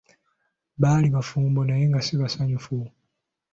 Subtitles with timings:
[0.81, 2.77] Baali bafumbo naye nga si basanyufu.